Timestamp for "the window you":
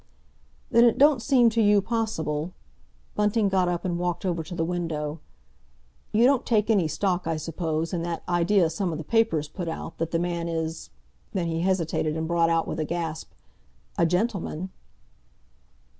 4.55-6.23